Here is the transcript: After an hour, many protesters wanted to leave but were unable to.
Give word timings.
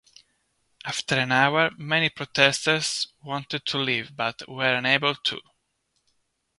After 0.83 1.13
an 1.13 1.31
hour, 1.31 1.69
many 1.77 2.09
protesters 2.09 3.05
wanted 3.23 3.67
to 3.67 3.77
leave 3.77 4.15
but 4.15 4.41
were 4.49 4.73
unable 4.75 5.13
to. 5.13 5.39